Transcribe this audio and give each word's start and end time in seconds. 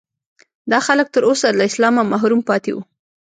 دا 0.71 0.79
خلک 0.87 1.07
تر 1.15 1.23
اوسه 1.29 1.47
له 1.57 1.63
اسلامه 1.69 2.01
محروم 2.11 2.41
پاتې 2.49 2.71
وو. 2.73 2.81